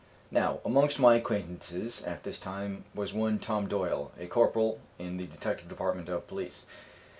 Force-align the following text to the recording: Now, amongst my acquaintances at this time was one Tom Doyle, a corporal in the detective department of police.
Now, 0.31 0.61
amongst 0.65 0.97
my 0.97 1.13
acquaintances 1.13 2.01
at 2.05 2.23
this 2.23 2.39
time 2.39 2.85
was 2.95 3.13
one 3.13 3.37
Tom 3.37 3.67
Doyle, 3.67 4.11
a 4.17 4.25
corporal 4.25 4.79
in 4.97 5.17
the 5.17 5.27
detective 5.27 5.69
department 5.69 6.09
of 6.09 6.27
police. 6.27 6.65